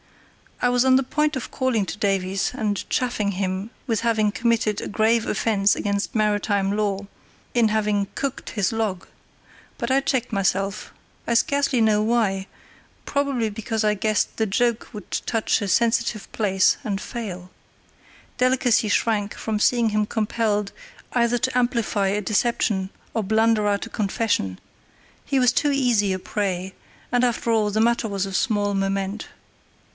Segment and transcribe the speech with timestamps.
[0.63, 4.79] I was on the point of calling to Davies, and chaffing him with having committed
[4.81, 7.07] a grave offence against maritime law
[7.53, 9.07] in having "cooked" his log;
[9.79, 10.91] but I checked myself,
[11.27, 12.47] I scarcely know why,
[13.05, 17.51] probably because I guessed the joke would touch a sensitive place and fail.
[18.37, 20.71] Delicacy shrank from seeing him compelled
[21.13, 26.73] either to amplify a deception or blunder out a confession—he was too easy a prey;
[27.11, 29.27] and, after all, the matter was of small moment.